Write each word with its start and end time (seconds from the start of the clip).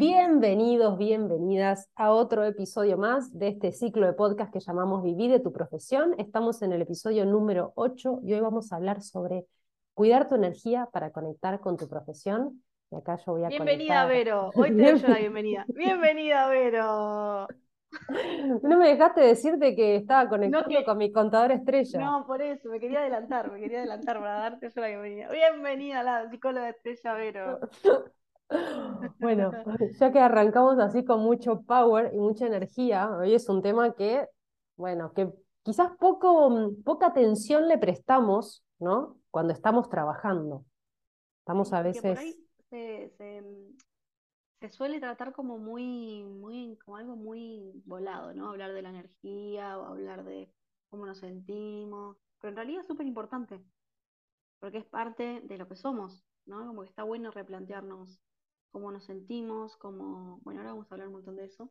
Bienvenidos, 0.00 0.96
bienvenidas 0.96 1.90
a 1.94 2.10
otro 2.12 2.42
episodio 2.46 2.96
más 2.96 3.38
de 3.38 3.48
este 3.48 3.70
ciclo 3.70 4.06
de 4.06 4.14
podcast 4.14 4.50
que 4.50 4.58
llamamos 4.58 5.02
Vivir 5.02 5.30
de 5.30 5.40
tu 5.40 5.52
profesión. 5.52 6.14
Estamos 6.16 6.62
en 6.62 6.72
el 6.72 6.80
episodio 6.80 7.26
número 7.26 7.74
8 7.74 8.20
y 8.24 8.32
hoy 8.32 8.40
vamos 8.40 8.72
a 8.72 8.76
hablar 8.76 9.02
sobre 9.02 9.44
cuidar 9.92 10.26
tu 10.26 10.36
energía 10.36 10.88
para 10.90 11.10
conectar 11.10 11.60
con 11.60 11.76
tu 11.76 11.86
profesión. 11.86 12.62
Y 12.90 12.96
acá 12.96 13.18
yo 13.18 13.32
voy 13.32 13.44
a 13.44 13.48
Bienvenida, 13.48 14.06
Vero. 14.06 14.50
Hoy 14.54 14.74
te 14.74 14.90
doy 14.90 15.00
la 15.02 15.18
bienvenida. 15.18 15.66
Bienvenida, 15.68 16.48
Vero. 16.48 17.46
No 18.62 18.78
me 18.78 18.88
dejaste 18.88 19.20
decirte 19.20 19.76
que 19.76 19.96
estaba 19.96 20.30
conectando 20.30 20.82
con 20.82 20.96
mi 20.96 21.12
contador 21.12 21.52
estrella. 21.52 22.00
No, 22.00 22.26
por 22.26 22.40
eso, 22.40 22.70
me 22.70 22.80
quería 22.80 23.00
adelantar, 23.00 23.52
me 23.52 23.60
quería 23.60 23.80
adelantar 23.80 24.18
para 24.18 24.32
darte 24.32 24.70
yo 24.70 24.80
la 24.80 24.88
bienvenida. 24.88 25.28
Bienvenida 25.30 26.00
a 26.00 26.04
la 26.04 26.30
psicóloga 26.30 26.70
estrella, 26.70 27.12
Vero. 27.12 27.60
Bueno, 29.20 29.52
ya 29.98 30.12
que 30.12 30.18
arrancamos 30.18 30.78
así 30.78 31.04
con 31.04 31.20
mucho 31.20 31.62
power 31.62 32.12
y 32.14 32.18
mucha 32.18 32.46
energía, 32.46 33.10
hoy 33.10 33.34
es 33.34 33.48
un 33.48 33.62
tema 33.62 33.94
que, 33.94 34.26
bueno, 34.76 35.12
que 35.12 35.32
quizás 35.62 35.92
poco, 35.98 36.72
poca 36.84 37.06
atención 37.06 37.68
le 37.68 37.78
prestamos, 37.78 38.64
¿no? 38.78 39.18
Cuando 39.30 39.52
estamos 39.52 39.88
trabajando. 39.88 40.64
Estamos 41.40 41.72
a 41.72 41.82
veces... 41.82 42.18
Se, 42.70 43.12
se, 43.18 44.68
suele 44.70 45.00
tratar 45.00 45.32
como 45.32 45.58
muy, 45.58 46.22
muy, 46.22 46.76
como 46.84 46.96
algo 46.96 47.16
muy 47.16 47.72
volado, 47.84 48.32
¿no? 48.34 48.50
Hablar 48.50 48.72
de 48.72 48.82
la 48.82 48.90
energía 48.90 49.78
o 49.78 49.86
hablar 49.86 50.22
de 50.24 50.52
cómo 50.88 51.06
nos 51.06 51.18
sentimos, 51.18 52.16
pero 52.40 52.50
en 52.50 52.56
realidad 52.56 52.82
es 52.82 52.86
súper 52.86 53.06
importante, 53.06 53.60
porque 54.60 54.78
es 54.78 54.84
parte 54.84 55.40
de 55.44 55.58
lo 55.58 55.66
que 55.66 55.76
somos, 55.76 56.24
¿no? 56.46 56.66
Como 56.66 56.82
que 56.82 56.88
está 56.88 57.04
bueno 57.04 57.30
replantearnos 57.30 58.20
cómo 58.70 58.90
nos 58.90 59.04
sentimos, 59.04 59.76
cómo, 59.76 60.40
bueno, 60.42 60.60
ahora 60.60 60.72
vamos 60.72 60.90
a 60.90 60.94
hablar 60.94 61.08
un 61.08 61.14
montón 61.14 61.36
de 61.36 61.44
eso, 61.44 61.70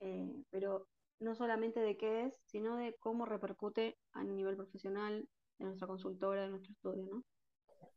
eh, 0.00 0.42
pero 0.50 0.86
no 1.20 1.34
solamente 1.34 1.80
de 1.80 1.96
qué 1.96 2.24
es, 2.24 2.40
sino 2.46 2.76
de 2.76 2.94
cómo 2.98 3.24
repercute 3.24 3.96
a 4.12 4.22
nivel 4.24 4.56
profesional 4.56 5.26
de 5.58 5.64
nuestra 5.64 5.86
consultora, 5.86 6.42
de 6.42 6.48
nuestro 6.48 6.72
estudio, 6.72 7.06
¿no? 7.06 7.22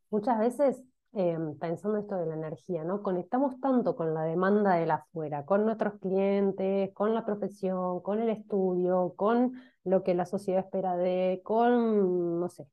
Muchas 0.09 0.39
veces, 0.39 0.83
eh, 1.13 1.37
pensando 1.59 1.97
esto 1.97 2.15
de 2.15 2.25
la 2.25 2.35
energía, 2.35 2.83
¿no? 2.83 3.03
Conectamos 3.03 3.59
tanto 3.59 3.95
con 3.95 4.13
la 4.13 4.23
demanda 4.23 4.75
de 4.75 4.85
la 4.85 4.95
afuera, 4.95 5.45
con 5.45 5.65
nuestros 5.65 5.99
clientes, 5.99 6.91
con 6.93 7.13
la 7.13 7.25
profesión, 7.25 8.01
con 8.01 8.19
el 8.19 8.29
estudio, 8.29 9.13
con 9.15 9.53
lo 9.83 10.03
que 10.03 10.15
la 10.15 10.25
sociedad 10.25 10.63
espera 10.65 10.95
de, 10.95 11.41
con, 11.43 12.39
no 12.39 12.49
sé, 12.49 12.67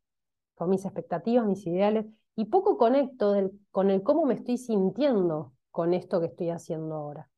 con 0.54 0.70
mis 0.70 0.84
expectativas, 0.84 1.46
mis 1.46 1.66
ideales, 1.66 2.06
y 2.36 2.46
poco 2.46 2.78
conecto 2.78 3.34
con 3.70 3.90
el 3.90 4.02
cómo 4.02 4.24
me 4.26 4.34
estoy 4.34 4.58
sintiendo 4.58 5.52
con 5.76 5.92
esto 5.92 6.20
que 6.20 6.28
estoy 6.28 6.48
haciendo 6.48 6.94
ahora. 6.94 7.28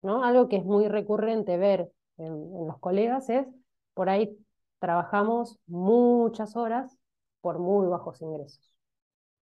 ¿no? 0.00 0.24
Algo 0.24 0.48
que 0.48 0.56
es 0.56 0.64
muy 0.64 0.88
recurrente 0.88 1.58
ver 1.58 1.92
en, 2.16 2.66
los 2.66 2.78
colegas 2.78 3.28
es, 3.28 3.46
por 3.92 4.08
ahí 4.08 4.38
trabajamos 4.78 5.60
muchas 5.66 6.56
horas 6.56 6.96
por 7.42 7.58
muy 7.58 7.86
bajos 7.86 8.22
ingresos. 8.22 8.74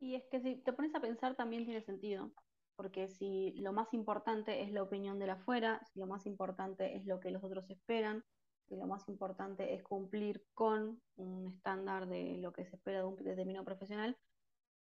Y 0.01 0.17
es 0.17 0.25
que 0.33 0.41
si 0.41 0.57
te 0.57 0.73
pones 0.73 0.93
a 0.97 1.01
pensar 1.01 1.37
también 1.37 1.65
tiene 1.65 1.81
sentido, 1.83 2.33
porque 2.75 3.07
si 3.07 3.53
lo 3.53 3.73
más 3.73 3.95
importante 3.95 4.65
es 4.65 4.73
la 4.73 4.83
opinión 4.83 5.21
de 5.21 5.29
la 5.29 5.35
afuera, 5.35 5.81
si 5.93 6.01
lo 6.01 6.09
más 6.09 6.27
importante 6.27 6.97
es 6.97 7.07
lo 7.07 7.21
que 7.21 7.31
los 7.31 7.45
otros 7.45 7.71
esperan, 7.71 8.25
si 8.67 8.75
lo 8.75 8.89
más 8.89 9.09
importante 9.09 9.75
es 9.75 9.85
cumplir 9.85 10.45
con 10.55 11.01
un 11.15 11.47
estándar 11.55 12.09
de 12.09 12.39
lo 12.39 12.53
que 12.53 12.65
se 12.65 12.75
espera 12.75 12.99
de 12.99 13.05
un 13.05 13.15
determinado 13.15 13.65
profesional, 13.65 14.17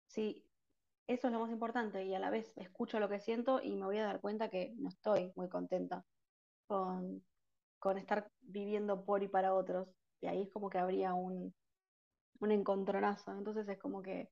si 0.05 0.45
eso 1.09 1.25
es 1.27 1.33
lo 1.33 1.39
más 1.39 1.49
importante 1.49 2.05
y 2.05 2.13
a 2.13 2.19
la 2.19 2.29
vez 2.29 2.53
escucho 2.55 2.99
lo 2.99 3.09
que 3.09 3.19
siento 3.19 3.59
y 3.63 3.75
me 3.75 3.85
voy 3.85 3.97
a 3.97 4.05
dar 4.05 4.21
cuenta 4.21 4.49
que 4.49 4.75
no 4.77 4.89
estoy 4.89 5.33
muy 5.35 5.49
contenta 5.49 6.05
con, 6.67 7.23
estar 7.97 8.29
viviendo 8.41 9.03
por 9.03 9.23
y 9.23 9.27
para 9.27 9.55
otros. 9.55 9.87
Y 10.21 10.27
ahí 10.27 10.43
es 10.43 10.51
como 10.51 10.69
que 10.69 10.77
habría 10.77 11.15
un, 11.15 11.51
un 12.39 12.51
encontronazo. 12.51 13.31
Entonces 13.31 13.67
es 13.67 13.79
como 13.79 14.03
que 14.03 14.29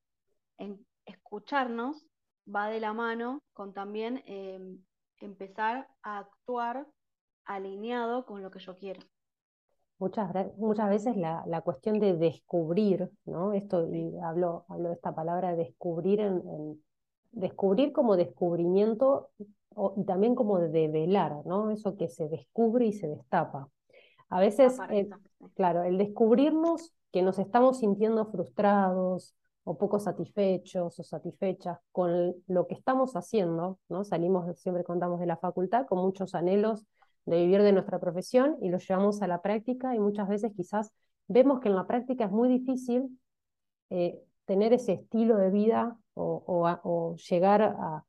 en 0.58 0.86
escucharnos 1.04 2.06
va 2.46 2.68
de 2.68 2.78
la 2.78 2.92
mano 2.92 3.42
con 3.54 3.74
también 3.74 4.22
em, 4.26 4.80
empezar 5.16 5.88
a 6.04 6.18
actuar 6.20 6.86
alineado 7.44 8.24
con 8.24 8.40
lo 8.40 8.52
que 8.52 8.60
yo 8.60 8.76
quiero. 8.76 9.00
Muchas, 9.98 10.30
muchas 10.56 10.88
veces 10.88 11.16
la, 11.16 11.44
la 11.46 11.60
cuestión 11.62 11.98
de 11.98 12.16
descubrir, 12.16 13.10
¿no? 13.24 13.52
Esto, 13.52 13.92
y 13.92 14.16
hablo, 14.22 14.64
hablo 14.68 14.90
de 14.90 14.94
esta 14.94 15.12
palabra, 15.14 15.56
descubrir, 15.56 16.20
en, 16.20 16.80
descubrir 17.32 17.92
como 17.92 18.16
descubrimiento 18.16 19.30
y 19.96 20.04
también 20.04 20.34
como 20.34 20.58
de 20.58 20.68
develar, 20.68 21.44
¿no? 21.46 21.70
Eso 21.70 21.96
que 21.96 22.08
se 22.08 22.28
descubre 22.28 22.86
y 22.86 22.92
se 22.92 23.08
destapa. 23.08 23.68
A 24.28 24.40
veces, 24.40 24.78
eh, 24.90 25.08
claro, 25.54 25.82
el 25.82 25.98
descubrirnos 25.98 26.92
que 27.12 27.22
nos 27.22 27.38
estamos 27.38 27.78
sintiendo 27.78 28.26
frustrados 28.26 29.34
o 29.64 29.76
poco 29.76 29.98
satisfechos 29.98 30.98
o 30.98 31.02
satisfechas 31.02 31.78
con 31.92 32.34
lo 32.46 32.66
que 32.66 32.74
estamos 32.74 33.16
haciendo, 33.16 33.78
¿no? 33.88 34.04
Salimos, 34.04 34.58
siempre 34.60 34.84
contamos 34.84 35.18
de 35.20 35.26
la 35.26 35.36
facultad 35.36 35.86
con 35.86 35.98
muchos 35.98 36.34
anhelos 36.34 36.86
de 37.28 37.36
vivir 37.36 37.62
de 37.62 37.72
nuestra 37.72 37.98
profesión 37.98 38.56
y 38.62 38.70
lo 38.70 38.78
llevamos 38.78 39.20
a 39.22 39.26
la 39.26 39.42
práctica 39.42 39.94
y 39.94 40.00
muchas 40.00 40.28
veces 40.28 40.52
quizás 40.56 40.92
vemos 41.26 41.60
que 41.60 41.68
en 41.68 41.76
la 41.76 41.86
práctica 41.86 42.24
es 42.24 42.30
muy 42.30 42.48
difícil 42.48 43.18
eh, 43.90 44.18
tener 44.46 44.72
ese 44.72 44.94
estilo 44.94 45.36
de 45.36 45.50
vida 45.50 45.98
o, 46.14 47.16
llegar 47.28 47.62
a, 47.62 48.04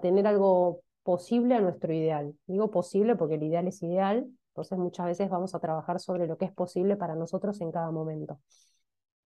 tener 0.00 0.26
algo 0.26 0.80
posible 1.02 1.54
a 1.54 1.60
nuestro 1.60 1.92
ideal. 1.92 2.34
Digo 2.46 2.70
posible 2.70 3.14
porque 3.14 3.34
el 3.34 3.42
ideal 3.42 3.68
es 3.68 3.82
ideal, 3.82 4.26
entonces 4.48 4.78
muchas 4.78 5.06
veces 5.06 5.28
vamos 5.28 5.54
a 5.54 5.60
trabajar 5.60 6.00
sobre 6.00 6.26
lo 6.26 6.38
que 6.38 6.46
es 6.46 6.52
posible 6.52 6.96
para 6.96 7.14
nosotros 7.14 7.60
en 7.60 7.70
cada 7.70 7.90
momento. 7.90 8.40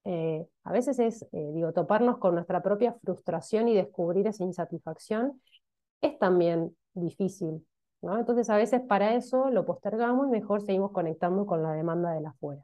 Eh, 0.04 0.46
a 0.64 0.72
veces 0.72 0.98
es, 0.98 1.22
eh, 1.32 1.52
digo, 1.54 1.72
toparnos 1.72 2.18
con 2.18 2.34
nuestra 2.34 2.60
propia 2.60 2.94
frustración 3.04 3.68
y 3.68 3.74
descubrir 3.74 4.26
esa 4.26 4.42
insatisfacción 4.42 5.40
es 6.00 6.18
también 6.18 6.76
difícil, 6.94 7.64
entonces 8.02 8.48
a 8.50 8.56
veces 8.56 8.80
para 8.82 9.14
eso 9.14 9.50
lo 9.50 9.64
postergamos 9.64 10.28
y 10.28 10.30
mejor 10.30 10.62
seguimos 10.62 10.92
conectando 10.92 11.46
con 11.46 11.62
la 11.62 11.72
demanda 11.72 12.12
de 12.12 12.20
la 12.20 12.30
afuera. 12.30 12.62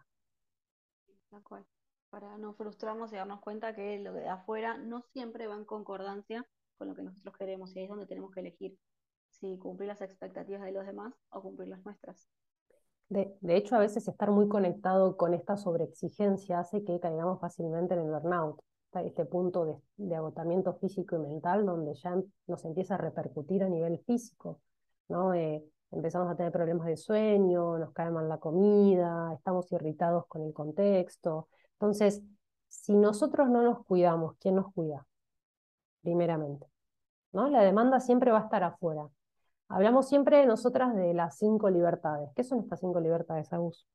Para 2.11 2.39
no 2.39 2.55
frustrarnos 2.55 3.12
y 3.12 3.17
darnos 3.17 3.41
cuenta 3.41 3.75
que 3.75 3.99
lo 3.99 4.12
de 4.12 4.28
afuera 4.28 4.78
no 4.78 5.03
siempre 5.03 5.49
va 5.49 5.56
en 5.56 5.65
concordancia 5.65 6.47
con 6.78 6.87
lo 6.87 6.95
que 6.95 7.03
nosotros 7.03 7.37
queremos 7.37 7.75
y 7.75 7.81
ahí 7.81 7.84
es 7.84 7.91
donde 7.91 8.06
tenemos 8.06 8.31
que 8.31 8.39
elegir 8.39 8.78
si 9.31 9.59
cumplir 9.59 9.89
las 9.89 10.00
expectativas 10.00 10.62
de 10.62 10.71
los 10.71 10.87
demás 10.87 11.12
o 11.31 11.43
cumplir 11.43 11.71
las 11.71 11.84
nuestras. 11.84 12.28
De, 13.09 13.37
hecho, 13.49 13.75
a 13.75 13.81
veces 13.81 14.06
estar 14.06 14.31
muy 14.31 14.49
conectado 14.49 15.16
con 15.16 15.34
esta 15.34 15.56
sobreexigencia 15.56 16.61
hace 16.61 16.84
que 16.84 17.01
caigamos 17.01 17.41
fácilmente 17.41 17.95
en 17.95 18.01
el 18.01 18.11
burnout, 18.11 18.61
este 19.05 19.25
punto 19.25 19.65
de, 19.65 19.77
de 19.97 20.15
agotamiento 20.15 20.75
físico 20.75 21.16
y 21.16 21.19
mental 21.19 21.66
donde 21.66 21.95
ya 21.95 22.15
nos 22.47 22.65
empieza 22.65 22.95
a 22.95 22.99
repercutir 22.99 23.65
a 23.65 23.69
nivel 23.69 23.99
físico 23.99 24.61
¿no? 25.09 25.34
Eh, 25.34 25.65
empezamos 25.91 26.31
a 26.31 26.37
tener 26.37 26.53
problemas 26.53 26.87
de 26.87 26.97
sueño, 26.97 27.78
nos 27.78 27.92
cae 27.92 28.10
mal 28.10 28.28
la 28.28 28.38
comida, 28.38 29.32
estamos 29.34 29.70
irritados 29.72 30.26
con 30.26 30.42
el 30.42 30.53
contexto. 30.53 31.48
Entonces, 31.75 32.22
si 32.69 32.94
nosotros 32.94 33.48
no 33.48 33.62
nos 33.62 33.84
cuidamos, 33.84 34.37
¿quién 34.38 34.56
nos 34.56 34.72
cuida? 34.72 35.06
Primeramente. 36.03 36.66
¿no? 37.34 37.48
La 37.48 37.62
demanda 37.62 38.00
siempre 38.00 38.31
va 38.31 38.38
a 38.38 38.44
estar 38.44 38.62
afuera. 38.62 39.09
Hablamos 39.69 40.09
siempre 40.09 40.47
nosotras 40.47 40.94
de 40.94 41.12
las 41.15 41.36
cinco 41.38 41.69
libertades. 41.69 42.31
¿Qué 42.34 42.44
son 42.44 42.60
estas 42.60 42.81
cinco 42.81 43.00
libertades, 43.00 43.53
Agus? 43.53 43.86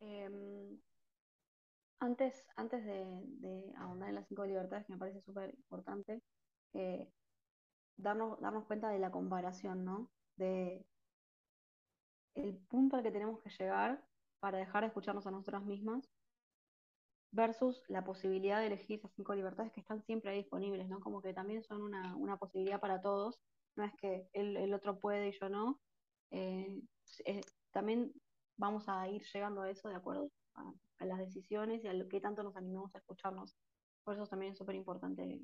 Em, 0.00 0.78
antes, 2.00 2.48
antes 2.56 2.84
de, 2.84 3.04
de, 3.38 3.72
ahondar 3.76 4.08
en 4.08 4.16
las 4.16 4.26
cinco 4.26 4.44
libertades, 4.44 4.86
que 4.86 4.92
me 4.92 4.98
parece 4.98 5.20
súper 5.20 5.54
importante, 5.54 6.20
eh, 6.74 7.08
darnos, 7.96 8.40
darnos 8.40 8.64
cuenta 8.66 8.88
de 8.88 8.98
la 8.98 9.10
comparación, 9.10 9.84
¿no? 9.84 10.10
De 10.36 10.86
el 12.34 12.56
punto 12.56 12.96
al 12.96 13.02
que 13.02 13.10
tenemos 13.10 13.40
que 13.40 13.50
llegar 13.50 14.04
para 14.40 14.58
dejar 14.58 14.82
de 14.82 14.88
escucharnos 14.88 15.26
a 15.26 15.30
nosotras 15.30 15.64
mismas 15.64 16.08
versus 17.32 17.82
la 17.88 18.04
posibilidad 18.04 18.60
de 18.60 18.66
elegir 18.66 18.98
esas 18.98 19.12
cinco 19.12 19.34
libertades 19.34 19.72
que 19.72 19.80
están 19.80 20.02
siempre 20.02 20.30
ahí 20.30 20.38
disponibles, 20.38 20.88
¿no? 20.88 21.00
Como 21.00 21.20
que 21.20 21.34
también 21.34 21.62
son 21.62 21.82
una, 21.82 22.36
posibilidad 22.38 22.80
para 22.80 23.00
todos, 23.00 23.40
no 23.76 23.84
es 23.84 23.92
que 23.94 24.28
el, 24.32 24.72
otro 24.72 24.98
puede 24.98 25.28
y 25.28 25.38
yo 25.38 25.48
no. 25.48 25.80
Eh, 26.30 26.80
también 27.72 28.12
vamos 28.56 28.88
a 28.88 29.08
ir 29.08 29.22
llegando 29.32 29.62
a 29.62 29.70
eso 29.70 29.88
de 29.88 29.96
acuerdo 29.96 30.30
a, 30.54 31.04
las 31.04 31.18
decisiones 31.18 31.84
y 31.84 31.88
a 31.88 31.92
lo 31.92 32.08
que 32.08 32.20
tanto 32.20 32.42
nos 32.42 32.56
animamos 32.56 32.94
a 32.94 32.98
escucharnos. 32.98 33.54
Por 34.02 34.14
eso 34.14 34.26
también 34.26 34.52
es 34.52 34.58
súper 34.58 34.76
importante 34.76 35.40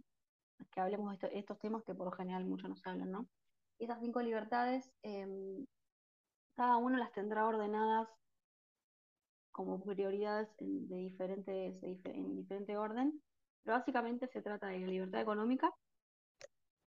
que 0.71 0.81
hablemos 0.81 1.19
de 1.19 1.31
estos 1.39 1.59
temas 1.59 1.83
que 1.85 1.95
por 1.95 2.07
lo 2.07 2.13
general 2.13 2.45
mucho 2.45 2.69
no 2.69 2.77
se 2.77 2.89
hablan, 2.89 3.11
¿no? 3.11 3.29
esas 3.79 4.01
cinco 4.01 4.21
libertades, 4.23 4.89
em, 5.03 5.67
cada 6.55 6.77
uno 6.77 6.99
las 6.99 7.13
tendrá 7.13 7.47
ordenadas 7.47 8.09
como 9.51 9.83
prioridades 9.83 10.49
en, 10.59 10.89
de 10.89 10.97
diferentes, 10.97 11.83
en 11.83 12.37
diferente 12.37 12.77
orden, 12.77 13.21
pero 13.63 13.77
básicamente 13.77 14.29
se 14.29 14.43
trata 14.43 14.69
de 14.69 14.81
la 14.81 14.87
libertad 14.87 15.21
económica, 15.21 15.73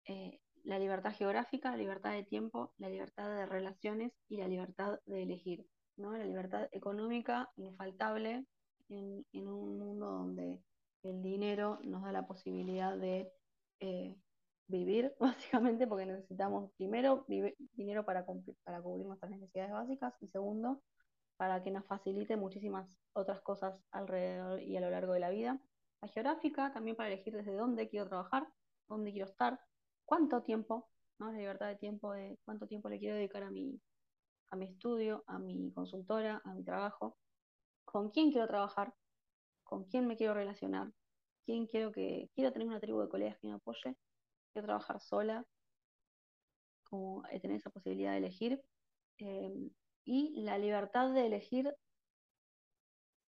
eh, 0.06 0.39
la 0.63 0.80
libertad 0.80 1.13
geográfica, 1.13 1.71
la 1.71 1.77
libertad 1.77 2.12
de 2.12 2.24
tiempo, 2.24 2.74
la 2.77 2.89
libertad 2.89 3.30
de 3.30 3.45
relaciones 3.45 4.13
y 4.30 4.38
la 4.38 4.48
libertad 4.48 5.00
de 5.06 5.24
elegir. 5.24 5.65
¿no? 5.98 6.13
La 6.18 6.25
libertad 6.25 6.68
económica, 6.71 7.50
infaltable 7.57 8.45
en, 8.89 9.25
un 9.48 9.77
mundo 9.77 10.06
donde 10.06 10.62
el 11.04 11.21
dinero 11.21 11.80
nos 11.83 12.04
da 12.04 12.12
la 12.12 12.25
posibilidad 12.25 12.98
de 12.98 13.31
eh, 13.83 14.15
vivir, 14.68 15.13
básicamente, 15.19 15.88
porque 15.88 16.06
necesitamos 16.06 16.71
primero 16.77 17.25
dinero 17.27 18.06
para, 18.06 18.25
para 18.63 18.81
cubrir 18.81 19.06
nuestras 19.06 19.31
necesidades 19.31 19.74
básicas 19.74 20.13
y 20.21 20.27
segundo, 20.30 20.81
para 21.35 21.62
que 21.62 21.71
nos 21.71 21.85
facilite 21.85 22.38
muchísimas 22.38 22.97
otras 23.12 23.41
cosas 23.41 23.77
alrededor 23.91 24.62
y 24.62 24.77
a 24.77 24.81
lo 24.81 24.89
largo 24.89 25.12
de 25.13 25.19
la 25.19 25.31
vida. 25.31 25.62
La 26.01 26.07
geográfica 26.07 26.71
también 26.71 26.95
para 26.95 27.09
elegir 27.09 27.35
desde 27.35 27.56
dónde 27.56 27.89
quiero 27.89 28.07
trabajar, 28.07 28.47
dónde 28.88 29.12
quiero 29.12 29.27
estar, 29.27 29.59
cuánto 30.06 30.44
tiempo, 30.44 30.89
¿no? 31.19 31.31
la 31.31 31.38
libertad 31.38 31.68
de 31.68 31.75
tiempo, 31.75 32.13
de 32.13 32.39
cuánto 32.45 32.65
tiempo 32.65 32.88
le 32.88 33.00
quiero 33.00 33.15
dedicar 33.15 33.44
a 33.44 33.51
mi, 33.51 33.81
a 34.50 34.56
mi 34.56 34.65
estudio, 34.65 35.25
a 35.27 35.39
mi 35.39 35.74
consultora, 35.74 36.41
a 36.45 36.53
mi 36.53 36.63
trabajo, 36.63 37.18
con 37.83 38.12
quién 38.12 38.31
quiero 38.31 38.47
trabajar, 38.47 38.94
con 39.65 39.83
quién 39.86 40.07
me 40.07 40.15
quiero 40.15 40.33
relacionar, 40.33 40.94
quién 41.45 41.67
quiero 41.67 41.91
que, 41.91 42.29
quiero 42.35 42.51
tener 42.51 42.67
una 42.67 42.79
tribu 42.79 43.01
de 43.01 43.09
colegas 43.09 43.37
que 43.39 43.47
me 43.47 43.53
apoye, 43.53 43.95
quiero 44.51 44.65
trabajar 44.65 44.99
sola, 45.01 45.45
como 46.83 47.23
tener 47.41 47.57
esa 47.57 47.69
posibilidad 47.69 48.11
de 48.11 48.17
elegir, 48.17 48.61
eh, 49.19 49.71
y 50.05 50.41
la 50.41 50.57
libertad 50.57 51.13
de 51.13 51.25
elegir 51.25 51.73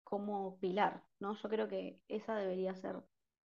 como 0.02 0.58
pilar, 0.58 1.02
¿no? 1.18 1.34
Yo 1.34 1.48
creo 1.48 1.68
que 1.68 2.00
esa 2.08 2.36
debería 2.36 2.74
ser 2.74 3.02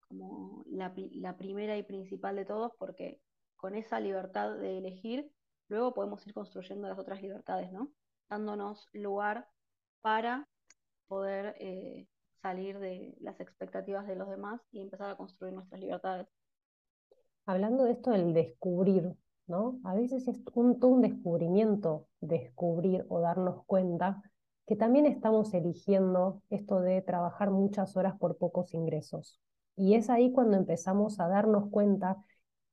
como 0.07 0.63
la, 0.67 0.93
primera 1.37 1.77
y 1.77 1.83
principal 1.83 2.35
de 2.35 2.45
todos, 2.45 2.71
porque 2.77 3.21
con 3.55 3.75
esa 3.75 3.99
libertad 3.99 4.57
de 4.57 4.77
elegir, 4.77 5.29
luego 5.67 5.93
podemos 5.93 6.25
ir 6.25 6.33
construyendo 6.33 6.87
las 6.87 6.97
otras 6.97 7.21
libertades, 7.21 7.71
¿no? 7.71 7.91
Dándonos 8.29 8.87
lugar 8.93 9.47
para 10.01 10.47
poder 11.07 11.55
eh, 11.59 12.07
salir 12.41 12.79
de 12.79 13.15
las 13.19 13.39
expectativas 13.39 14.07
de 14.07 14.15
los 14.15 14.29
demás 14.29 14.61
y 14.71 14.81
empezar 14.81 15.09
a 15.09 15.17
construir 15.17 15.53
nuestras 15.53 15.81
libertades. 15.81 16.27
Hablando 17.45 17.85
de 17.85 17.91
esto 17.91 18.11
del 18.11 18.33
descubrir, 18.33 19.15
¿no? 19.47 19.79
A 19.83 19.95
veces 19.95 20.27
es 20.27 20.41
un, 20.53 20.79
todo 20.79 20.91
un 20.91 21.01
descubrimiento 21.01 22.07
descubrir 22.19 23.05
o 23.09 23.19
darnos 23.19 23.63
cuenta 23.65 24.21
que 24.65 24.75
también 24.75 25.05
estamos 25.05 25.53
eligiendo 25.53 26.41
esto 26.49 26.81
de 26.81 27.01
trabajar 27.01 27.51
muchas 27.51 27.95
horas 27.95 28.15
por 28.19 28.37
pocos 28.37 28.73
ingresos. 28.73 29.39
Y 29.77 29.95
es 29.95 30.09
ahí 30.09 30.31
cuando 30.33 30.57
empezamos 30.57 31.19
a 31.19 31.29
darnos 31.29 31.69
cuenta 31.69 32.17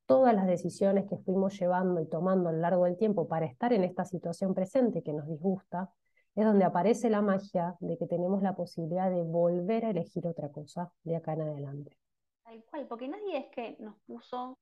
todas 0.07 0.35
las 0.35 0.47
decisiones 0.47 1.07
que 1.09 1.19
fuimos 1.19 1.59
llevando 1.59 2.01
y 2.01 2.07
tomando 2.07 2.49
a 2.49 2.53
lo 2.53 2.59
largo 2.59 2.85
del 2.85 2.97
tiempo 2.97 3.29
para 3.29 3.47
estar 3.47 3.73
en 3.73 3.85
esta 3.85 4.05
situación 4.05 4.55
presente 4.55 5.03
que 5.03 5.13
nos 5.13 5.29
disgusta, 5.29 5.91
es 6.35 6.45
donde 6.45 6.65
aparece 6.65 7.11
la 7.11 7.23
magia 7.23 7.77
de 7.81 7.97
que 7.97 8.07
tenemos 8.07 8.43
la 8.43 8.57
posibilidad 8.57 9.11
de 9.11 9.23
volver 9.23 9.85
a 9.85 9.91
elegir 9.91 10.27
otra 10.27 10.51
cosa 10.51 10.93
de 11.05 11.17
acá 11.17 11.35
en 11.35 11.43
adelante. 11.43 11.97
Tal 12.43 12.65
cual, 12.65 12.87
porque 12.89 13.09
nadie 13.09 13.39
es 13.39 13.47
que 13.51 13.77
nos 13.81 13.97
puso 14.07 14.59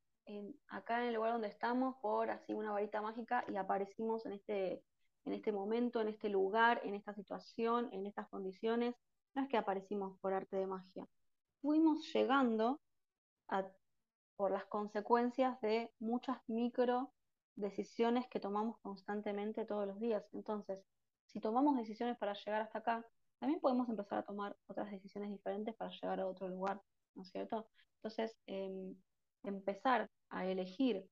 acá 0.69 1.01
en 1.03 1.09
el 1.09 1.15
lugar 1.15 1.33
donde 1.33 1.49
estamos 1.49 1.97
por 1.97 2.31
así 2.31 2.53
una 2.53 2.71
varita 2.73 3.01
mágica 3.01 3.45
y 3.49 3.57
aparecimos 3.57 4.25
en 4.27 4.33
este, 4.33 4.85
en 5.25 5.33
este 5.33 5.53
momento, 5.53 6.01
en 6.01 6.09
este 6.09 6.29
lugar, 6.29 6.81
en 6.85 6.95
esta 6.95 7.15
situación, 7.15 7.89
en 7.93 8.07
estas 8.07 8.29
condiciones. 8.29 8.95
No 9.35 9.43
es 9.43 9.49
que 9.49 9.57
aparecimos 9.57 10.19
por 10.21 10.35
arte 10.35 10.57
de 10.57 10.67
magia. 10.67 11.09
Fuimos 11.61 12.13
llegando 12.13 12.81
por 14.37 14.51
las 14.51 14.65
consecuencias 14.67 15.61
de 15.61 15.93
muchas 15.99 16.39
micro 16.47 17.13
decisiones 17.55 18.27
que 18.29 18.41
tomamos 18.41 18.79
constantemente 18.81 19.65
todos 19.65 19.87
los 19.87 20.01
días. 20.01 20.25
Entonces, 20.33 20.85
si 21.33 21.41
tomamos 21.41 21.77
decisiones 21.77 22.19
para 22.19 22.35
llegar 22.35 22.63
hasta 22.63 22.79
acá, 22.79 23.07
también 23.39 23.61
podemos 23.61 23.89
empezar 23.89 24.19
a 24.19 24.23
tomar 24.23 24.57
otras 24.67 24.91
decisiones 24.91 25.31
diferentes 25.31 25.75
para 25.75 25.91
llegar 25.91 26.21
a 26.21 26.27
otro 26.27 26.49
lugar, 26.49 26.81
¿no 27.15 27.23
es 27.23 27.31
cierto? 27.31 27.67
Entonces, 27.97 28.37
em, 28.47 28.95
empezar 29.43 30.11
a 30.31 30.47
elegir 30.47 31.09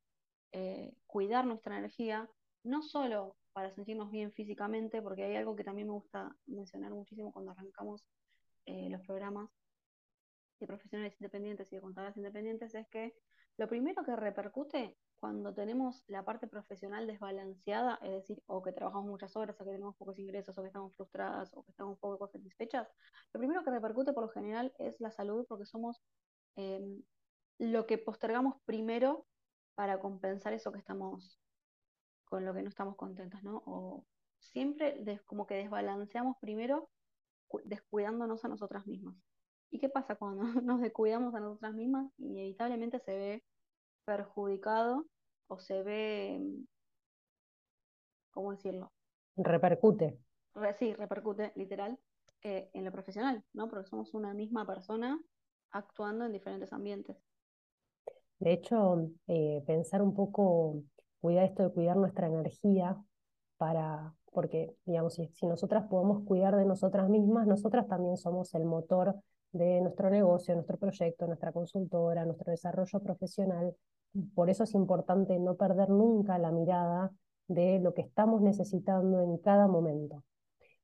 eh, 0.52 0.92
cuidar 1.06 1.46
nuestra 1.46 1.78
energía, 1.78 2.28
no 2.64 2.82
solo 2.82 3.36
para 3.52 3.70
sentirnos 3.70 4.10
bien 4.10 4.32
físicamente, 4.32 5.02
porque 5.02 5.24
hay 5.24 5.36
algo 5.36 5.56
que 5.56 5.64
también 5.64 5.88
me 5.88 5.94
gusta 5.94 6.36
mencionar 6.46 6.92
muchísimo 6.92 7.32
cuando 7.32 7.52
arrancamos 7.52 8.04
eh, 8.66 8.88
los 8.90 9.00
programas 9.06 9.48
de 10.58 10.66
profesionales 10.66 11.14
independientes 11.20 11.72
y 11.72 11.76
de 11.76 11.82
contadores 11.82 12.16
independientes, 12.16 12.74
es 12.74 12.86
que 12.88 13.14
lo 13.56 13.66
primero 13.68 14.04
que 14.04 14.14
repercute 14.14 14.96
cuando 15.20 15.54
tenemos 15.54 16.02
la 16.08 16.24
parte 16.24 16.48
profesional 16.48 17.06
desbalanceada, 17.06 17.98
es 18.02 18.12
decir, 18.12 18.42
o 18.46 18.62
que 18.62 18.72
trabajamos 18.72 19.08
muchas 19.08 19.36
horas, 19.36 19.54
o 19.60 19.64
que 19.64 19.72
tenemos 19.72 19.94
pocos 19.96 20.18
ingresos, 20.18 20.56
o 20.56 20.62
que 20.62 20.68
estamos 20.68 20.94
frustradas, 20.96 21.50
o 21.54 21.62
que 21.62 21.70
estamos 21.70 21.98
poco 21.98 22.26
satisfechas, 22.26 22.88
lo 23.32 23.38
primero 23.38 23.62
que 23.62 23.70
repercute 23.70 24.14
por 24.14 24.24
lo 24.24 24.30
general 24.30 24.72
es 24.78 24.98
la 25.00 25.10
salud, 25.10 25.44
porque 25.46 25.66
somos 25.66 26.02
em, 26.56 27.02
lo 27.58 27.86
que 27.86 27.98
postergamos 27.98 28.56
primero 28.64 29.26
para 29.74 30.00
compensar 30.00 30.54
eso 30.54 30.72
que 30.72 30.78
estamos, 30.78 31.38
con 32.24 32.44
lo 32.46 32.54
que 32.54 32.62
no 32.62 32.70
estamos 32.70 32.96
contentos, 32.96 33.42
¿no? 33.42 33.62
O 33.66 34.06
siempre 34.38 35.04
como 35.26 35.46
que 35.46 35.54
desbalanceamos 35.54 36.36
primero 36.40 36.90
descuidándonos 37.64 38.44
a 38.44 38.48
nosotras 38.48 38.86
mismas. 38.86 39.16
¿Y 39.70 39.78
qué 39.78 39.88
pasa 39.88 40.16
cuando 40.16 40.42
nos 40.62 40.80
descuidamos 40.80 41.34
a 41.34 41.40
nosotras 41.40 41.74
mismas? 41.74 42.10
Inevitablemente 42.18 43.00
se 43.00 43.16
ve 43.16 43.44
perjudicado 44.10 45.06
o 45.46 45.58
se 45.60 45.84
ve, 45.84 46.42
¿cómo 48.32 48.50
decirlo? 48.50 48.90
Repercute. 49.36 50.18
sí, 50.76 50.92
repercute, 50.94 51.52
literal, 51.54 51.96
eh, 52.42 52.70
en 52.72 52.84
lo 52.84 52.90
profesional, 52.90 53.44
¿no? 53.52 53.68
Porque 53.68 53.88
somos 53.88 54.12
una 54.12 54.34
misma 54.34 54.66
persona 54.66 55.16
actuando 55.70 56.24
en 56.24 56.32
diferentes 56.32 56.72
ambientes. 56.72 57.16
De 58.40 58.52
hecho, 58.52 59.10
eh, 59.28 59.62
pensar 59.64 60.02
un 60.02 60.12
poco, 60.12 60.82
cuidar 61.20 61.44
esto 61.44 61.62
de 61.62 61.72
cuidar 61.72 61.96
nuestra 61.96 62.26
energía 62.26 62.96
para, 63.58 64.12
porque, 64.32 64.74
digamos, 64.86 65.14
si, 65.14 65.28
si 65.34 65.46
nosotras 65.46 65.86
podemos 65.88 66.24
cuidar 66.24 66.56
de 66.56 66.64
nosotras 66.64 67.08
mismas, 67.08 67.46
nosotras 67.46 67.86
también 67.86 68.16
somos 68.16 68.54
el 68.54 68.64
motor 68.64 69.14
de 69.52 69.80
nuestro 69.80 70.10
negocio, 70.10 70.54
nuestro 70.54 70.78
proyecto, 70.78 71.28
nuestra 71.28 71.52
consultora, 71.52 72.24
nuestro 72.24 72.50
desarrollo 72.50 73.00
profesional. 73.00 73.76
Por 74.34 74.50
eso 74.50 74.64
es 74.64 74.74
importante 74.74 75.38
no 75.38 75.56
perder 75.56 75.90
nunca 75.90 76.38
la 76.38 76.50
mirada 76.50 77.12
de 77.46 77.78
lo 77.80 77.94
que 77.94 78.02
estamos 78.02 78.40
necesitando 78.42 79.22
en 79.22 79.38
cada 79.38 79.68
momento. 79.68 80.24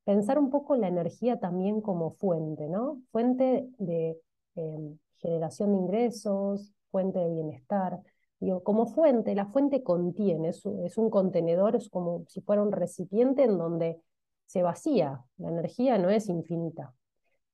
Pensar 0.04 0.38
un 0.38 0.50
poco 0.50 0.76
la 0.76 0.88
energía 0.88 1.38
también 1.40 1.80
como 1.80 2.10
fuente, 2.10 2.68
¿no? 2.68 3.02
Fuente 3.10 3.68
de 3.78 4.18
em, 4.54 4.98
generación 5.16 5.72
de 5.72 5.78
ingresos, 5.78 6.72
fuente 6.90 7.18
de 7.18 7.28
bienestar. 7.28 8.00
Digo, 8.38 8.62
como 8.62 8.86
fuente, 8.86 9.34
la 9.34 9.46
fuente 9.46 9.82
contiene, 9.82 10.50
es 10.50 10.64
es 10.84 10.98
un 10.98 11.10
contenedor, 11.10 11.74
es 11.76 11.88
como 11.88 12.24
si 12.28 12.40
fuera 12.40 12.62
un 12.62 12.72
recipiente 12.72 13.44
en 13.44 13.58
donde 13.58 14.00
se 14.46 14.62
vacía, 14.62 15.24
la 15.38 15.48
energía 15.48 15.98
no 15.98 16.10
es 16.10 16.28
infinita, 16.28 16.94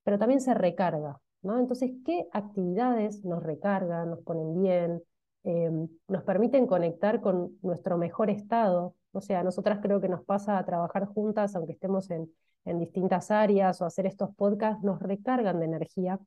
pero 0.03 0.19
también 0.19 0.41
se 0.41 0.55
recarga. 0.55 1.21
¿no? 1.43 1.59
Entonces, 1.59 1.93
¿qué 2.05 2.29
actividades 2.33 3.25
nos 3.25 3.43
recargan, 3.43 4.11
nos 4.11 4.21
ponen 4.21 4.55
bien, 4.63 5.03
em, 5.45 5.89
nos 6.09 6.23
permiten 6.23 6.67
conectar 6.67 7.21
con 7.21 7.59
nuestro 7.63 7.99
mejor 7.99 8.31
estado? 8.31 8.95
O 9.13 9.21
sea, 9.21 9.43
nosotras 9.43 9.81
creo 9.83 10.01
que 10.01 10.09
nos 10.09 10.25
pasa 10.25 10.59
a 10.59 10.65
trabajar 10.65 11.07
juntas, 11.07 11.55
aunque 11.55 11.73
estemos 11.73 12.11
en, 12.11 12.33
en 12.65 12.79
distintas 12.79 13.31
áreas 13.31 13.81
o 13.81 13.85
hacer 13.85 14.07
estos 14.07 14.35
podcasts, 14.35 14.83
nos 14.83 15.01
recargan 15.01 15.59
de 15.61 15.67
energía. 15.67 16.19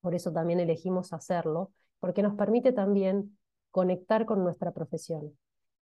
Por 0.00 0.14
eso 0.14 0.32
también 0.32 0.60
elegimos 0.60 1.12
hacerlo 1.12 1.70
porque 2.02 2.22
nos 2.22 2.34
permite 2.34 2.72
también 2.72 3.38
conectar 3.70 4.26
con 4.26 4.42
nuestra 4.42 4.72
profesión. 4.72 5.38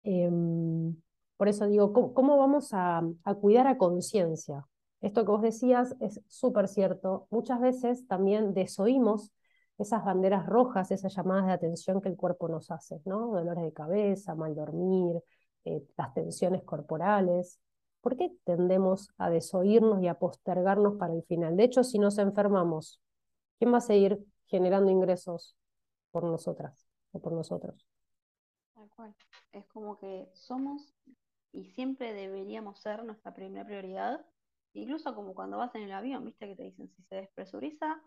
Em, 0.04 0.96
por 1.38 1.48
eso 1.48 1.68
digo, 1.68 1.94
¿cómo, 1.94 2.38
vamos 2.38 2.70
a, 2.72 3.04
cuidar 3.40 3.68
a 3.68 3.78
conciencia? 3.78 4.66
Esto 5.00 5.24
que 5.24 5.32
vos 5.32 5.44
decías 5.44 5.96
es 6.00 6.20
súper 6.28 6.68
cierto. 6.68 7.28
Muchas 7.30 7.60
veces 7.60 8.08
también 8.08 8.56
desoímos 8.56 9.32
esas 9.78 10.04
banderas 10.04 10.46
rojas, 10.46 10.92
esas 10.92 11.16
llamadas 11.16 11.48
de 11.48 11.54
atención 11.54 12.02
que 12.02 12.10
el 12.10 12.18
cuerpo 12.18 12.48
nos 12.48 12.72
hace, 12.72 13.02
¿no? 13.06 13.28
Dolores 13.28 13.64
de 13.64 13.74
cabeza, 13.74 14.36
mal 14.36 14.56
dormir, 14.56 15.22
eh, 15.66 15.84
las 15.98 16.14
tensiones 16.14 16.64
corporales. 16.64 17.60
¿Por 18.02 18.18
qué 18.18 18.32
tendemos 18.44 19.10
a 19.18 19.30
desoírnos 19.30 20.02
y 20.02 20.08
a 20.08 20.16
postergarnos 20.16 20.96
para 20.96 21.14
el 21.14 21.24
final? 21.24 21.56
De 21.58 21.64
hecho, 21.64 21.84
si 21.84 22.00
nos 22.00 22.18
enfermamos, 22.18 23.02
¿quién 23.60 23.74
va 23.74 23.78
a 23.78 23.82
seguir 23.82 24.26
generando 24.48 24.90
ingresos 24.92 25.56
por 26.12 26.24
nosotras 26.24 26.88
o 27.12 27.22
por 27.22 27.34
nosotros. 27.34 27.88
Tal 28.74 28.90
cual. 28.90 29.16
Es 29.52 29.66
como 29.68 29.98
que 29.98 30.30
somos 30.34 30.94
y 31.52 31.66
siempre 31.66 32.14
deberíamos 32.14 32.80
ser 32.80 33.04
nuestra 33.04 33.34
primera 33.34 33.66
prioridad, 33.66 34.26
incluso 34.74 35.16
como 35.16 35.34
cuando 35.34 35.58
vas 35.58 35.74
en 35.76 35.84
el 35.84 35.92
avión, 35.92 36.26
viste 36.26 36.48
que 36.48 36.56
te 36.56 36.64
dicen 36.64 36.90
si 36.90 37.04
se 37.04 37.16
despresuriza, 37.16 38.02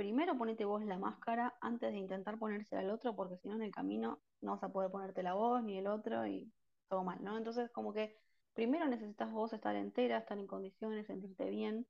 primero 0.00 0.34
ponete 0.38 0.64
vos 0.64 0.82
la 0.86 0.96
máscara 0.96 1.54
antes 1.60 1.92
de 1.92 1.98
intentar 1.98 2.38
ponérsela 2.38 2.80
al 2.80 2.88
otro, 2.88 3.14
porque 3.14 3.36
si 3.36 3.48
no 3.48 3.56
en 3.56 3.62
el 3.64 3.70
camino 3.70 4.18
no 4.40 4.52
vas 4.52 4.62
a 4.62 4.72
poder 4.72 4.90
ponerte 4.90 5.22
la 5.22 5.34
voz 5.34 5.62
ni 5.62 5.76
el 5.76 5.86
otro 5.86 6.26
y 6.26 6.50
todo 6.88 7.04
mal, 7.04 7.22
¿no? 7.22 7.36
Entonces 7.36 7.70
como 7.70 7.92
que 7.92 8.16
primero 8.54 8.88
necesitas 8.88 9.30
vos 9.30 9.52
estar 9.52 9.76
entera, 9.76 10.16
estar 10.16 10.38
en 10.38 10.46
condiciones, 10.46 11.06
sentirte 11.06 11.50
bien, 11.50 11.86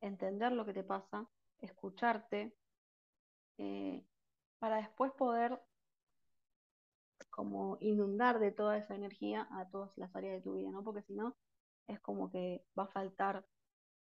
entender 0.00 0.50
lo 0.50 0.66
que 0.66 0.72
te 0.72 0.82
pasa, 0.82 1.28
escucharte, 1.60 2.52
eh, 3.58 4.04
para 4.58 4.78
después 4.78 5.12
poder 5.12 5.62
como 7.30 7.76
inundar 7.78 8.40
de 8.40 8.50
toda 8.50 8.78
esa 8.78 8.96
energía 8.96 9.46
a 9.52 9.68
todas 9.68 9.96
las 9.96 10.12
áreas 10.16 10.34
de 10.34 10.40
tu 10.40 10.54
vida, 10.54 10.72
¿no? 10.72 10.82
Porque 10.82 11.02
si 11.02 11.14
no, 11.14 11.36
es 11.86 12.00
como 12.00 12.32
que 12.32 12.64
va 12.76 12.82
a 12.82 12.88
faltar 12.88 13.46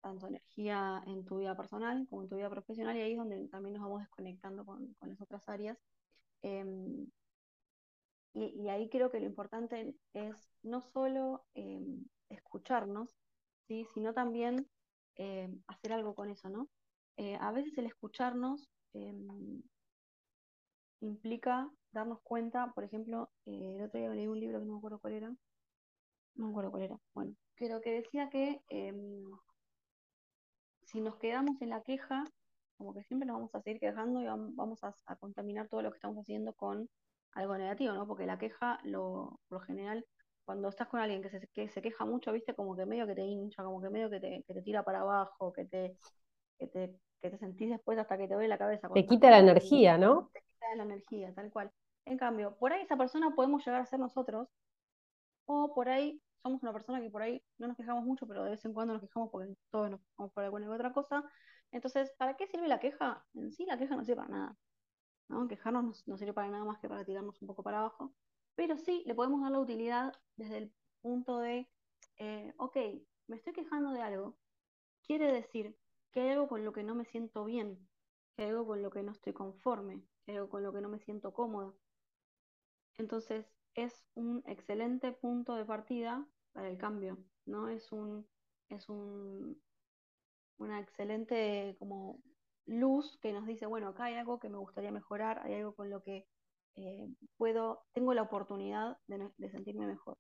tanto 0.03 0.27
energía 0.27 1.03
en 1.07 1.25
tu 1.25 1.39
vida 1.39 1.57
personal 1.57 2.07
como 2.11 2.23
en 2.23 2.29
tu 2.29 2.37
vida 2.37 2.51
profesional 2.51 2.97
y 2.97 3.01
ahí 3.01 3.13
es 3.13 3.19
donde 3.19 3.49
también 3.49 3.75
nos 3.75 3.83
vamos 3.83 4.01
desconectando 4.01 4.67
con, 4.67 4.95
las 5.01 5.21
otras 5.21 5.49
áreas. 5.49 5.79
Em, 6.43 7.07
y, 8.35 8.69
ahí 8.69 8.89
creo 8.89 9.11
que 9.11 9.21
lo 9.21 9.27
importante 9.27 9.95
es 10.13 10.51
no 10.63 10.81
solo 10.81 11.45
em, 11.55 12.05
escucharnos, 12.29 13.17
¿sí? 13.69 13.87
sino 13.95 14.13
también 14.13 14.69
em, 15.17 15.63
hacer 15.67 15.93
algo 15.93 16.15
con 16.15 16.31
eso, 16.31 16.49
¿no? 16.49 16.69
Eh, 17.17 17.37
a 17.41 17.53
veces 17.53 17.77
el 17.79 17.87
escucharnos 17.87 18.71
implica 21.01 21.71
darnos 21.93 22.21
cuenta, 22.23 22.73
por 22.75 22.85
ejemplo, 22.85 23.31
eh, 23.47 23.77
el 23.77 23.85
otro 23.85 24.01
día 24.01 24.11
leí 24.11 24.27
un 24.27 24.41
libro 24.41 24.61
que 24.61 24.67
no 24.67 24.73
me 24.73 24.79
acuerdo 24.79 24.99
cuál 24.99 25.15
era, 25.15 25.29
no 26.35 26.47
me 26.47 26.51
acuerdo 26.51 26.71
cuál 26.71 26.83
era, 26.83 26.99
bueno, 27.15 27.35
creo 27.55 27.81
que 27.81 27.91
decía 27.93 28.31
que 28.31 28.63
si 30.93 31.01
nos 31.01 31.17
quedamos 31.17 31.61
en 31.63 31.71
la 31.71 31.83
queja, 31.83 32.25
como 32.77 32.95
que 32.95 33.03
siempre 33.05 33.27
nos 33.27 33.37
vamos 33.37 33.55
a 33.55 33.63
seguir 33.63 33.81
quejando 33.81 34.21
y 34.21 34.27
vamos 34.27 34.79
a, 34.85 35.17
contaminar 35.17 35.69
todo 35.69 35.83
lo 35.83 35.91
que 35.91 35.97
estamos 35.97 36.19
haciendo 36.19 36.53
con 36.53 36.89
algo 37.33 37.57
negativo, 37.57 37.95
¿no? 37.95 38.07
Porque 38.07 38.27
la 38.27 38.39
queja, 38.39 38.79
lo, 38.85 39.41
por 39.49 39.61
lo 39.61 39.61
general, 39.61 40.05
cuando 40.45 40.69
estás 40.69 40.89
con 40.89 41.01
alguien 41.01 41.23
que 41.23 41.31
se, 41.31 41.49
que 41.55 41.69
se 41.69 41.81
queja 41.81 42.05
mucho, 42.05 42.33
viste, 42.33 42.55
como 42.55 42.77
que 42.77 42.85
medio 42.85 43.07
que 43.07 43.15
te 43.15 43.23
hincha, 43.23 43.63
como 43.63 43.81
que 43.81 43.89
medio 43.89 44.11
que 44.11 44.21
te, 44.21 44.45
que 44.47 44.55
te 44.55 44.63
tira 44.63 44.83
para 44.83 45.01
abajo, 45.01 45.53
que 45.53 45.65
te, 45.65 45.97
que 46.59 46.67
te, 46.67 46.95
que 47.21 47.31
te 47.31 47.39
sentís 47.39 47.71
después 47.71 47.99
hasta 47.99 48.19
que 48.19 48.29
te 48.29 48.35
duele 48.35 48.49
la 48.49 48.59
cabeza. 48.59 48.89
Te 48.91 49.07
quita 49.07 49.31
la 49.31 49.39
energía, 49.39 49.97
¿no? 49.97 50.31
Te 50.33 50.43
quita 50.43 50.77
la 50.77 50.83
energía, 50.83 51.33
tal 51.33 51.51
cual. 51.51 51.71
En 52.05 52.19
cambio, 52.19 52.57
por 52.59 52.73
ahí 52.73 52.83
esa 52.83 52.97
persona 52.97 53.31
podemos 53.35 53.65
llegar 53.65 53.81
a 53.81 53.87
ser 53.87 54.01
nosotros, 54.01 54.49
o 55.47 55.73
por 55.75 55.89
ahí 55.89 56.21
somos 56.43 56.63
una 56.63 56.73
persona 56.73 57.01
que 57.01 57.11
por 57.11 57.23
ahí 57.23 57.43
no 57.59 57.69
nos 57.69 57.77
quejamos 57.77 58.05
mucho, 58.05 58.27
pero 58.27 58.45
de 58.45 58.51
vez 58.51 58.65
en 58.65 58.73
cuando 58.75 58.95
nos 58.95 59.03
quejamos 59.03 59.31
porque 59.31 59.55
todos 59.71 59.91
nos 59.91 60.01
quejamos 60.01 60.33
por 60.33 60.45
alguna 60.45 60.69
u 60.69 60.75
otra 60.75 60.93
cosa. 60.93 61.25
Entonces, 61.71 62.13
¿para 62.19 62.37
qué 62.37 62.47
sirve 62.47 62.69
la 62.69 62.81
queja? 62.81 63.25
En 63.35 63.53
sí, 63.53 63.65
la 63.67 63.79
queja 63.79 63.97
no 63.97 64.05
sirve 64.05 64.17
para 64.17 64.29
nada. 64.29 64.57
¿no? 65.29 65.49
Quejarnos 65.49 66.07
no, 66.07 66.19
sirve 66.19 66.33
para 66.35 66.51
nada 66.51 66.65
más 66.65 66.79
que 66.81 66.89
para 66.89 67.05
tirarnos 67.05 67.41
un 67.41 67.49
poco 67.49 67.63
para 67.63 67.81
abajo. 67.81 68.15
Pero 68.55 68.77
sí 68.77 69.03
le 69.07 69.15
podemos 69.15 69.43
dar 69.43 69.53
la 69.53 69.61
utilidad 69.61 70.13
desde 70.37 70.59
el 70.59 70.73
punto 71.01 71.39
de, 71.39 71.69
eh, 72.19 72.53
ok, 72.59 72.77
me 73.29 73.37
estoy 73.37 73.53
quejando 73.53 73.93
de 73.93 74.03
algo. 74.03 74.37
Quiere 75.07 75.33
decir 75.33 75.77
que 76.13 76.21
hay 76.21 76.31
algo 76.31 76.49
con 76.49 76.65
lo 76.65 76.73
que 76.73 76.85
no 76.85 76.95
me 76.95 77.05
siento 77.07 77.45
bien, 77.45 77.89
que 78.37 78.43
hay 78.45 78.51
algo 78.51 78.67
con 78.67 78.83
lo 78.83 78.91
que 78.91 79.03
no 79.03 79.13
estoy 79.13 79.33
conforme, 79.33 80.03
que 80.25 80.33
hay 80.33 80.39
algo 80.39 80.51
con 80.51 80.63
lo 80.63 80.73
que 80.73 80.81
no 80.81 80.89
me 80.89 80.99
siento 81.01 81.33
cómodo. 81.33 81.77
Entonces, 82.99 83.47
es 83.75 84.05
un 84.15 84.43
excelente 84.47 85.13
punto 85.13 85.55
de 85.55 85.65
partida 85.65 86.27
para 86.53 86.69
el 86.69 86.79
cambio, 86.79 87.19
¿no? 87.47 87.69
Es 87.69 87.93
un, 87.93 88.27
es 88.69 88.89
un, 88.89 89.61
una 90.59 90.81
excelente 90.81 91.77
como 91.79 92.21
luz 92.67 93.19
que 93.21 93.33
nos 93.33 93.47
dice, 93.47 93.67
bueno, 93.67 93.89
acá 93.89 94.05
hay 94.05 94.15
algo 94.15 94.39
que 94.39 94.49
me 94.49 94.59
gustaría 94.59 94.93
mejorar, 94.93 95.41
hay 95.45 95.55
algo 95.55 95.75
con 95.75 95.91
lo 95.91 96.03
que 96.03 96.27
eh, 96.77 97.09
puedo, 97.37 97.85
tengo 97.93 98.15
la 98.15 98.23
oportunidad 98.23 98.97
de, 99.07 99.51
sentirme 99.51 99.87
mejor. 99.87 100.17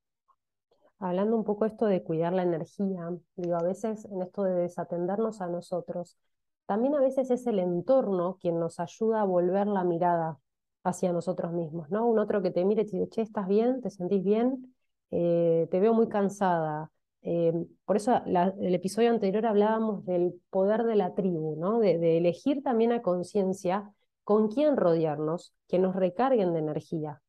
Hablando 0.99 1.37
un 1.37 1.44
poco 1.44 1.64
esto 1.64 1.87
de 1.87 2.02
cuidar 2.02 2.32
la 2.32 2.42
energía, 2.42 3.11
digo, 3.37 3.56
a 3.56 3.62
veces 3.62 4.04
en 4.04 4.23
esto 4.23 4.44
de 4.44 4.54
desatendernos 4.54 5.40
a 5.40 5.49
nosotros, 5.49 6.18
también 6.66 6.94
a 6.94 7.00
veces 7.00 7.30
es 7.30 7.47
el 7.47 7.59
entorno 7.59 8.37
quien 8.40 8.61
nos 8.61 8.78
ayuda 8.78 9.23
a 9.23 9.25
volver 9.25 9.66
la 9.66 9.85
mirada 9.85 10.38
hacia 10.85 11.12
nosotros 11.12 11.53
mismos, 11.53 11.91
¿no? 11.91 12.07
Un 12.07 12.19
otro 12.19 12.43
que 12.43 12.51
te 12.51 12.65
mire 12.65 12.83
y 12.83 12.87
te 12.87 12.97
dice, 12.97 13.09
che, 13.11 13.23
¿estás 13.23 13.49
bien? 13.49 13.81
¿Te 13.81 13.91
sentís 13.91 14.23
bien? 14.23 14.75
Eh, 15.11 15.69
te 15.71 15.81
veo 15.81 15.95
muy 15.95 16.09
cansada. 16.09 16.91
Eh, 17.23 17.53
por 17.85 17.97
eso 17.97 18.21
el 18.27 18.75
episodio 18.75 19.11
anterior 19.11 19.47
hablábamos 19.47 20.05
del 20.05 20.35
poder 20.51 20.85
de 20.85 20.97
la 20.97 21.15
tribu, 21.15 21.57
¿no? 21.57 21.79
De, 21.79 22.19
elegir 22.19 22.62
también 22.62 22.93
a 22.93 23.03
conciencia 23.03 23.93
con 24.25 24.49
quién 24.49 24.77
rodearnos, 24.77 25.55
que 25.69 25.79
nos 25.79 25.95
recarguen 25.95 26.53
de 26.53 26.61
energía, 26.61 27.23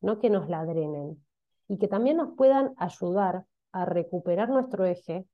no 0.00 0.18
que 0.18 0.30
nos 0.30 0.48
la 0.48 0.64
drenen, 0.64 1.22
y 1.66 1.78
que 1.78 1.88
también 1.88 2.18
nos 2.18 2.34
puedan 2.36 2.74
ayudar 2.76 3.44
a 3.72 3.84
recuperar 3.84 4.48
nuestro 4.48 4.84
eje 4.84 5.26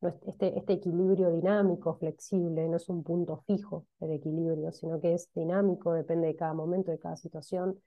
este, 0.00 0.56
este, 0.56 0.74
equilibrio 0.74 1.30
dinámico, 1.30 1.94
flexible, 1.96 2.68
no 2.68 2.76
es 2.76 2.88
un 2.88 3.02
punto 3.02 3.42
fijo 3.46 3.86
el 4.00 4.12
equilibrio, 4.12 4.70
sino 4.72 5.00
que 5.00 5.14
es 5.14 5.28
dinámico, 5.34 5.92
depende 5.92 6.28
de 6.28 6.36
cada 6.36 6.54
momento, 6.54 6.90
de 6.92 6.98
cada 6.98 7.16
situación. 7.16 7.80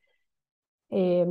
Eh, 0.89 1.25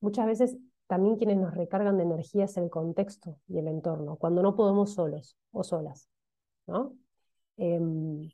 muchas 0.00 0.26
veces 0.26 0.56
también 0.88 1.16
quienes 1.16 1.38
nos 1.38 1.54
recargan 1.54 1.96
de 1.96 2.02
energía 2.02 2.44
es 2.44 2.56
el 2.56 2.68
contexto 2.68 3.38
y 3.48 3.58
el 3.58 3.68
entorno, 3.68 4.16
cuando 4.16 4.42
no 4.42 4.56
podemos 4.56 4.94
solos 4.94 5.36
o 5.52 5.62
solas. 5.62 6.08
¿no? 6.66 6.96
Em, 7.56 8.30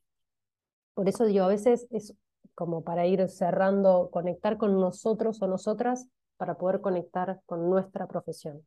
por 0.94 1.08
eso 1.08 1.24
digo, 1.24 1.44
a 1.44 1.48
veces 1.48 1.86
es 1.90 2.14
como 2.54 2.82
para 2.82 3.06
ir 3.06 3.28
cerrando, 3.28 4.10
conectar 4.10 4.56
con 4.56 4.80
nosotros 4.80 5.40
o 5.42 5.46
nosotras 5.46 6.06
para 6.36 6.56
poder 6.56 6.80
conectar 6.80 7.40
con 7.46 7.68
nuestra 7.68 8.06
profesión. 8.06 8.66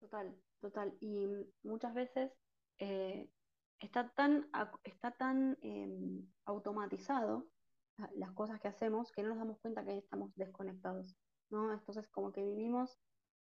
Total. 0.00 0.45
Total, 0.60 0.96
y 1.00 1.26
muchas 1.62 1.94
veces 1.94 2.32
eh, 2.78 3.28
está 3.80 4.08
tan, 4.10 4.48
está 4.84 5.12
tan 5.12 5.58
em, 5.60 6.26
automatizado 6.44 7.46
las 8.14 8.32
cosas 8.32 8.60
que 8.60 8.68
hacemos 8.68 9.10
que 9.12 9.22
no 9.22 9.30
nos 9.30 9.38
damos 9.38 9.58
cuenta 9.60 9.84
que 9.84 9.96
estamos 9.98 10.34
desconectados, 10.34 11.16
¿no? 11.50 11.72
Entonces 11.72 12.08
como 12.08 12.32
que 12.32 12.42
vivimos 12.42 12.98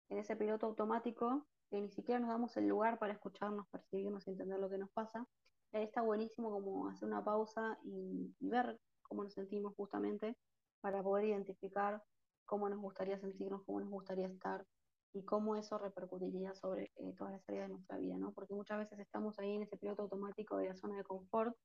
en 0.09 0.19
ese 0.19 0.37
piloto 0.37 0.67
automático 0.67 1.47
que 1.69 1.81
ni 1.81 1.91
siquiera 1.91 2.21
nos 2.21 2.31
damos 2.31 2.57
el 2.57 2.69
lugar 2.69 2.99
para 2.99 3.13
escucharnos, 3.13 3.69
percibirnos 3.69 4.27
y 4.27 4.31
entender 4.31 4.59
lo 4.61 4.71
que 4.71 4.79
nos 4.79 4.91
pasa. 4.91 5.27
Ahí 5.73 5.83
está 5.83 6.01
buenísimo 6.03 6.51
como 6.51 6.89
hacer 6.89 7.09
una 7.09 7.25
pausa 7.25 7.79
y, 7.83 8.35
y 8.39 8.49
ver 8.49 8.79
cómo 9.03 9.25
nos 9.25 9.35
sentimos 9.35 9.75
justamente 9.75 10.37
para 10.81 11.03
poder 11.03 11.27
identificar 11.27 12.03
cómo 12.45 12.69
nos 12.69 12.79
gustaría 12.79 13.19
sentirnos, 13.19 13.65
cómo 13.65 13.81
nos 13.81 13.91
gustaría 13.91 14.29
estar, 14.29 14.65
y 15.13 15.25
cómo 15.25 15.57
eso 15.57 15.79
repercutiría 15.79 16.55
sobre 16.55 16.93
eh, 16.97 17.15
todas 17.17 17.33
las 17.33 17.49
áreas 17.49 17.69
de 17.69 17.75
nuestra 17.75 17.97
vida, 17.97 18.17
¿no? 18.19 18.33
Porque 18.33 18.55
muchas 18.55 18.79
veces 18.79 18.99
estamos 18.99 19.39
ahí 19.39 19.55
en 19.55 19.63
ese 19.63 19.77
piloto 19.77 20.03
automático 20.03 20.59
de 20.59 20.69
la 20.69 20.77
zona 20.77 20.97
de 20.97 21.05
confort, 21.05 21.57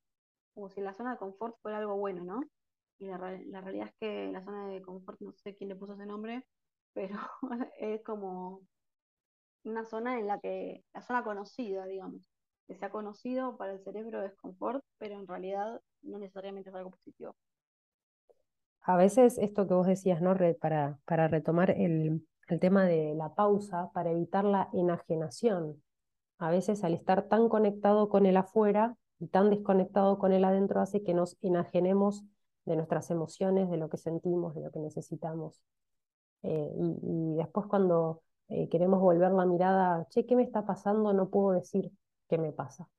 como 0.54 0.70
si 0.70 0.82
la 0.82 0.94
zona 0.94 1.12
de 1.12 1.18
confort 1.18 1.56
fuera 1.62 1.78
algo 1.78 1.98
bueno, 1.98 2.24
¿no? 2.24 2.42
Y 2.98 3.08
la, 3.08 3.18
la 3.18 3.62
realidad 3.62 3.88
es 3.88 3.96
que 4.00 4.32
la 4.32 4.44
zona 4.44 4.68
de 4.68 4.82
confort, 4.82 5.20
no 5.22 5.34
sé 5.34 5.56
quién 5.56 5.70
le 5.70 5.76
puso 5.76 5.94
ese 5.94 6.06
nombre, 6.06 6.46
pero 6.94 7.18
es 7.80 8.04
como 8.04 8.62
una 9.64 9.86
zona 9.86 10.20
en 10.20 10.28
la 10.28 10.40
que, 10.40 10.84
la 10.94 11.02
zona 11.02 11.24
conocida, 11.24 11.86
digamos, 11.86 12.30
que 12.68 12.76
sea 12.76 12.90
conocido 12.90 13.58
para 13.58 13.74
el 13.74 13.84
cerebro 13.84 14.24
es 14.24 14.34
confort, 14.36 14.84
pero 14.98 15.16
en 15.16 15.28
realidad 15.28 15.82
no 16.02 16.20
necesariamente 16.20 16.70
es 16.70 16.76
algo 16.76 16.92
positivo. 16.92 17.36
A 18.84 18.98
veces 18.98 19.38
esto 19.38 19.68
que 19.68 19.74
vos 19.74 19.88
decías, 19.88 20.22
¿no? 20.22 20.36
para, 20.60 20.98
para 21.06 21.28
retomar 21.28 21.70
el, 21.72 22.26
el 22.51 22.60
tema 22.60 22.84
de 22.84 23.15
la 23.15 23.34
pausa 23.34 23.91
para 23.93 24.12
evitar 24.12 24.43
la 24.43 24.70
enajenación. 24.74 25.81
A 26.38 26.51
veces 26.51 26.84
al 26.84 26.93
estar 26.93 27.29
tan 27.29 27.48
conectado 27.48 28.10
con 28.10 28.25
el 28.25 28.36
afuera 28.36 28.98
y 29.20 29.27
tan 29.27 29.50
desconectado 29.50 30.17
con 30.20 30.34
el 30.34 30.43
adentro 30.43 30.81
hace 30.81 31.01
que 31.01 31.13
nos 31.13 31.38
enajenemos 31.41 32.25
de 32.65 32.75
nuestras 32.75 33.10
emociones, 33.10 33.70
de 33.70 33.77
lo 33.77 33.89
que 33.89 33.98
sentimos, 33.98 34.53
de 34.53 34.62
lo 34.62 34.72
que 34.72 34.79
necesitamos. 34.79 35.63
Eh, 36.43 36.74
y, 36.75 37.36
después 37.36 37.67
cuando 37.67 38.22
eh, 38.50 38.67
queremos 38.67 39.00
volver 39.00 39.31
la 39.31 39.46
mirada, 39.46 40.05
che, 40.10 40.25
¿qué 40.25 40.36
me 40.36 40.43
está 40.43 40.65
pasando? 40.65 41.13
No 41.13 41.29
puedo 41.29 41.51
decir 41.51 41.89
qué 42.27 42.38
me 42.38 42.51
pasa, 42.51 42.89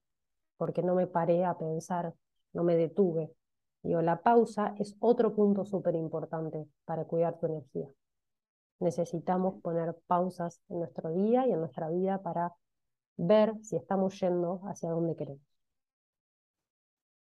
porque 0.56 0.82
no 0.82 0.94
me 0.94 1.06
paré 1.06 1.44
a 1.44 1.58
pensar, 1.58 2.14
no 2.54 2.64
me 2.64 2.76
detuve. 2.76 3.34
Digo, 3.82 4.00
la 4.00 4.22
pausa 4.22 4.74
es 4.78 4.96
otro 5.00 5.34
punto 5.34 5.64
súper 5.66 5.94
importante 5.96 6.66
para 6.86 7.04
cuidar 7.04 7.38
tu 7.38 7.46
energía 7.46 7.88
necesitamos 8.80 9.60
poner 9.62 9.96
pausas 10.06 10.60
en 10.68 10.80
nuestro 10.80 11.12
día 11.12 11.46
y 11.46 11.52
en 11.52 11.60
nuestra 11.60 11.88
vida 11.90 12.22
para 12.22 12.54
ver 13.16 13.54
si 13.62 13.76
estamos 13.76 14.18
yendo 14.20 14.60
hacia 14.66 14.90
donde 14.90 15.16
queremos. 15.16 15.42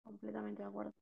Completamente 0.05 0.63
de 0.63 0.69
acuerdo. 0.69 0.95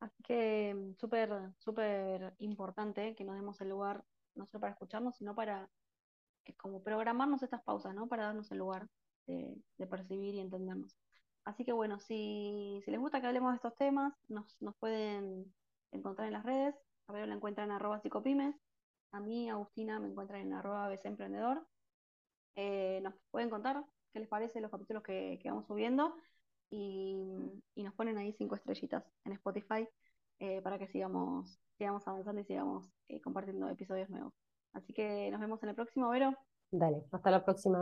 Así 0.00 0.22
que 0.22 0.74
mm, 0.74 0.94
súper, 0.96 1.30
súper 1.58 2.34
importante 2.38 3.14
que 3.14 3.24
nos 3.24 3.36
demos 3.36 3.60
el 3.60 3.68
lugar, 3.70 4.04
no 4.34 4.46
solo 4.46 4.60
para 4.60 4.72
escucharnos, 4.72 5.16
sino 5.16 5.34
para 5.34 5.68
como 6.58 6.82
programarnos 6.82 7.42
estas 7.42 7.62
pausas, 7.62 7.94
¿no? 7.94 8.08
Para 8.08 8.24
darnos 8.26 8.50
el 8.52 8.58
lugar 8.58 8.88
de, 9.26 9.56
de 9.78 9.86
percibir 9.86 10.34
y 10.34 10.40
entendernos. 10.40 10.96
Así 11.44 11.64
que 11.64 11.72
bueno, 11.72 12.00
si, 12.00 12.80
si 12.84 12.90
les 12.90 13.00
gusta 13.00 13.20
que 13.20 13.26
hablemos 13.28 13.52
de 13.52 13.56
estos 13.56 13.74
temas, 13.76 14.14
nos, 14.28 14.60
nos 14.62 14.76
pueden 14.76 15.54
encontrar 15.92 16.28
en 16.28 16.34
las 16.34 16.44
redes. 16.44 16.76
A 17.08 17.12
ver, 17.12 17.28
la 17.28 17.34
encuentran 17.34 17.68
en 17.68 17.76
arroba 17.76 18.00
psicopymes. 18.00 18.56
A 19.12 19.20
mí, 19.20 19.48
Agustina, 19.48 19.98
me 20.00 20.08
encuentran 20.08 20.40
en 20.40 20.52
arroba 20.52 20.92
Emprendedor. 21.04 21.66
Eh, 22.56 23.00
nos 23.02 23.14
pueden 23.30 23.50
contar 23.50 23.84
qué 24.12 24.20
les 24.20 24.28
parece 24.28 24.60
los 24.60 24.70
capítulos 24.70 25.02
que, 25.02 25.40
vamos 25.44 25.66
subiendo 25.66 26.14
y, 26.70 27.22
nos 27.76 27.94
ponen 27.94 28.18
ahí 28.18 28.32
cinco 28.32 28.56
estrellitas 28.56 29.04
en 29.24 29.32
Spotify 29.32 29.86
eh, 30.40 30.60
para 30.62 30.78
que 30.78 30.88
sigamos, 30.88 31.60
sigamos 31.78 32.06
avanzando 32.08 32.40
y 32.40 32.44
sigamos 32.44 32.90
eh, 33.08 33.20
compartiendo 33.20 33.68
episodios 33.68 34.10
nuevos. 34.10 34.32
Así 34.72 34.92
que 34.92 35.30
nos 35.30 35.40
vemos 35.40 35.62
en 35.62 35.68
el 35.68 35.74
próximo, 35.74 36.08
Vero. 36.08 36.34
Dale, 36.70 37.04
hasta 37.12 37.30
la 37.30 37.44
próxima. 37.44 37.78